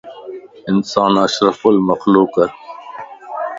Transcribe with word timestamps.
انسان 0.71 1.13
اشرفُ 1.25 1.61
المخلوقَ 1.73 2.35